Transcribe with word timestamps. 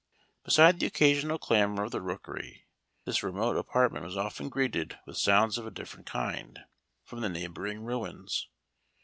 Beside 0.43 0.79
the 0.79 0.87
occasional 0.87 1.37
clamor 1.37 1.83
of 1.83 1.91
the 1.91 2.01
rookery, 2.01 2.65
this 3.05 3.21
remote 3.21 3.55
apartment 3.55 4.03
was 4.03 4.17
often 4.17 4.49
greeted 4.49 4.97
with 5.05 5.15
sounds 5.15 5.59
of 5.59 5.67
a 5.67 5.69
different 5.69 6.07
kind, 6.07 6.61
from 7.03 7.21
the 7.21 7.29
neighboring 7.29 7.85
ruins. 7.85 8.47